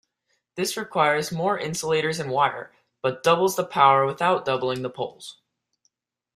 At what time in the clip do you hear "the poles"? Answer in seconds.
4.81-5.37